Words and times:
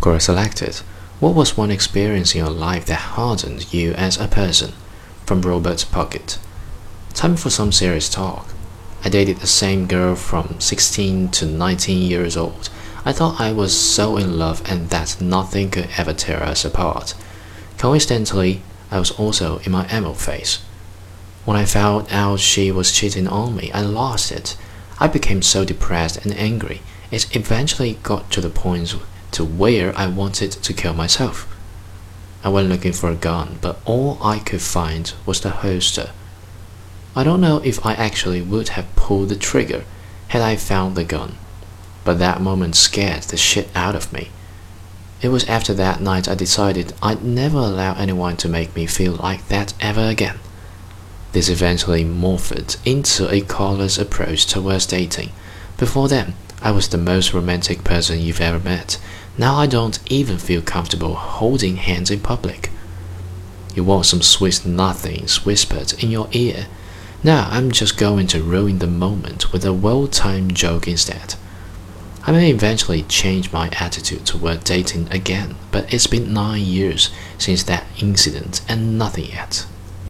Girl 0.00 0.18
selected. 0.18 0.76
What 1.18 1.34
was 1.34 1.58
one 1.58 1.70
experience 1.70 2.34
in 2.34 2.38
your 2.38 2.48
life 2.48 2.86
that 2.86 3.16
hardened 3.18 3.70
you 3.70 3.92
as 3.92 4.18
a 4.18 4.28
person? 4.28 4.72
From 5.26 5.42
Robert 5.42 5.84
Puckett. 5.92 6.38
Time 7.12 7.36
for 7.36 7.50
some 7.50 7.70
serious 7.70 8.08
talk. 8.08 8.46
I 9.04 9.10
dated 9.10 9.38
the 9.40 9.46
same 9.46 9.86
girl 9.86 10.14
from 10.14 10.58
16 10.58 11.28
to 11.32 11.44
19 11.44 12.10
years 12.10 12.34
old. 12.34 12.70
I 13.04 13.12
thought 13.12 13.42
I 13.42 13.52
was 13.52 13.78
so 13.78 14.16
in 14.16 14.38
love 14.38 14.62
and 14.70 14.88
that 14.88 15.20
nothing 15.20 15.70
could 15.70 15.90
ever 15.98 16.14
tear 16.14 16.42
us 16.42 16.64
apart. 16.64 17.14
Coincidentally, 17.76 18.62
I 18.90 18.98
was 18.98 19.10
also 19.10 19.58
in 19.58 19.72
my 19.72 19.86
emo 19.94 20.14
phase. 20.14 20.60
When 21.44 21.58
I 21.58 21.66
found 21.66 22.06
out 22.10 22.40
she 22.40 22.72
was 22.72 22.90
cheating 22.90 23.28
on 23.28 23.54
me, 23.54 23.70
I 23.72 23.82
lost 23.82 24.32
it. 24.32 24.56
I 24.98 25.08
became 25.08 25.42
so 25.42 25.66
depressed 25.66 26.24
and 26.24 26.34
angry. 26.38 26.80
It 27.10 27.36
eventually 27.36 27.98
got 28.02 28.30
to 28.30 28.40
the 28.40 28.48
point 28.48 28.94
to 29.32 29.44
where 29.44 29.96
I 29.96 30.06
wanted 30.06 30.52
to 30.52 30.72
kill 30.72 30.94
myself. 30.94 31.46
I 32.42 32.48
went 32.48 32.68
looking 32.68 32.92
for 32.92 33.10
a 33.10 33.14
gun, 33.14 33.58
but 33.60 33.80
all 33.84 34.18
I 34.22 34.38
could 34.38 34.62
find 34.62 35.12
was 35.26 35.40
the 35.40 35.50
holster. 35.50 36.10
I 37.14 37.24
don't 37.24 37.40
know 37.40 37.58
if 37.64 37.84
I 37.84 37.94
actually 37.94 38.40
would 38.40 38.70
have 38.70 38.94
pulled 38.96 39.28
the 39.28 39.36
trigger 39.36 39.84
had 40.28 40.42
I 40.42 40.56
found 40.56 40.96
the 40.96 41.04
gun, 41.04 41.36
but 42.04 42.18
that 42.18 42.40
moment 42.40 42.76
scared 42.76 43.24
the 43.24 43.36
shit 43.36 43.68
out 43.74 43.96
of 43.96 44.12
me. 44.12 44.30
It 45.20 45.28
was 45.28 45.44
after 45.44 45.74
that 45.74 46.00
night 46.00 46.28
I 46.28 46.34
decided 46.34 46.94
I'd 47.02 47.22
never 47.22 47.58
allow 47.58 47.94
anyone 47.94 48.36
to 48.38 48.48
make 48.48 48.74
me 48.74 48.86
feel 48.86 49.12
like 49.12 49.48
that 49.48 49.74
ever 49.80 50.06
again. 50.08 50.38
This 51.32 51.48
eventually 51.48 52.04
morphed 52.04 52.78
into 52.86 53.28
a 53.28 53.42
callous 53.42 53.98
approach 53.98 54.46
towards 54.46 54.86
dating. 54.86 55.30
Before 55.76 56.08
then, 56.08 56.34
I 56.62 56.72
was 56.72 56.88
the 56.88 56.98
most 56.98 57.32
romantic 57.32 57.84
person 57.84 58.20
you've 58.20 58.40
ever 58.40 58.58
met. 58.58 58.98
Now 59.38 59.56
I 59.56 59.66
don't 59.66 59.98
even 60.10 60.38
feel 60.38 60.60
comfortable 60.60 61.14
holding 61.14 61.76
hands 61.76 62.10
in 62.10 62.20
public. 62.20 62.70
You 63.74 63.84
want 63.84 64.06
some 64.06 64.20
sweet 64.20 64.66
nothings 64.66 65.46
whispered 65.46 65.94
in 66.02 66.10
your 66.10 66.28
ear. 66.32 66.66
Now 67.22 67.48
I'm 67.50 67.70
just 67.70 67.96
going 67.96 68.26
to 68.28 68.42
ruin 68.42 68.78
the 68.78 68.86
moment 68.86 69.52
with 69.52 69.64
a 69.64 69.72
well 69.72 70.06
timed 70.06 70.54
joke 70.54 70.86
instead. 70.86 71.34
I 72.26 72.32
may 72.32 72.50
eventually 72.50 73.02
change 73.04 73.52
my 73.52 73.70
attitude 73.78 74.26
toward 74.26 74.64
dating 74.64 75.08
again, 75.10 75.56
but 75.70 75.92
it's 75.92 76.06
been 76.06 76.34
nine 76.34 76.62
years 76.62 77.10
since 77.38 77.62
that 77.62 77.86
incident 77.98 78.60
and 78.68 78.98
nothing 78.98 79.26
yet. 79.26 79.64